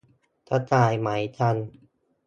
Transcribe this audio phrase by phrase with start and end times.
[0.49, 1.69] กระต่ายหมายจันทร์